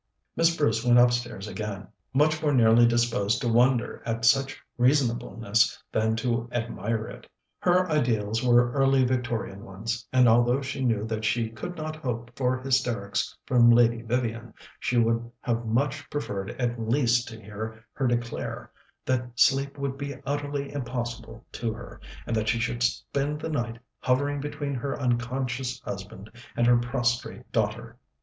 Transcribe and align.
Miss 0.35 0.55
Bruce 0.57 0.83
went 0.83 0.97
upstairs 0.97 1.47
again, 1.47 1.87
much 2.11 2.41
more 2.41 2.55
nearly 2.55 2.87
disposed 2.87 3.39
to 3.41 3.47
wonder 3.47 4.01
at 4.03 4.25
such 4.25 4.57
reasonableness 4.75 5.79
than 5.91 6.15
to 6.15 6.49
admire 6.51 7.05
it. 7.07 7.29
Her 7.59 7.87
ideals 7.87 8.43
were 8.43 8.71
early 8.71 9.05
Victorian 9.05 9.63
ones, 9.63 10.03
and 10.11 10.27
although 10.27 10.59
she 10.59 10.83
knew 10.83 11.05
that 11.05 11.23
she 11.23 11.51
could 11.51 11.75
not 11.77 11.97
hope 11.97 12.31
for 12.35 12.57
hysterics 12.59 13.37
from 13.45 13.69
Lady 13.69 14.01
Vivian, 14.01 14.55
she 14.79 14.97
would 14.97 15.29
have 15.39 15.67
much 15.67 16.09
preferred 16.09 16.49
at 16.59 16.79
least 16.81 17.27
to 17.27 17.39
hear 17.39 17.85
her 17.93 18.07
declare 18.07 18.71
that 19.05 19.29
sleep 19.35 19.77
would 19.77 19.99
be 19.99 20.15
utterly 20.25 20.73
impossible 20.73 21.45
to 21.51 21.73
her, 21.73 22.01
and 22.25 22.35
that 22.35 22.47
she 22.49 22.57
should 22.57 22.81
spend 22.81 23.39
the 23.39 23.49
night 23.49 23.77
hovering 23.99 24.41
between 24.41 24.73
her 24.73 24.99
unconscious 24.99 25.79
husband 25.81 26.31
and 26.55 26.65
her 26.65 26.77
prostrate 26.77 27.51
daughter. 27.51 27.99